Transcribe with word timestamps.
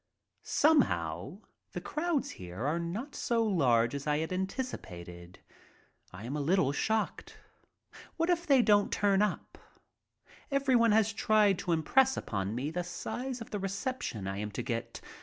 Somehow 0.41 1.41
the 1.73 1.79
crowds 1.79 2.31
here 2.31 2.65
are 2.65 2.79
not 2.79 3.13
so 3.13 3.43
large 3.43 3.93
as 3.93 4.07
I 4.07 4.17
had 4.17 4.31
antici 4.31 4.81
pated. 4.81 5.37
I 6.11 6.25
am 6.25 6.35
a 6.35 6.41
little 6.41 6.71
shocked. 6.71 7.37
What 8.17 8.27
if 8.31 8.47
they 8.47 8.63
don't 8.63 8.91
turn 8.91 9.21
up? 9.21 9.59
Everyone 10.49 10.91
has 10.91 11.13
tried 11.13 11.59
to 11.59 11.71
impress 11.71 12.17
upon 12.17 12.55
me 12.55 12.71
the 12.71 12.83
size 12.83 13.41
of 13.41 13.51
the 13.51 13.59
recep 13.59 14.01
tion 14.01 14.25
I 14.27 14.37
am 14.37 14.49
to 14.53 14.63
get. 14.63 15.01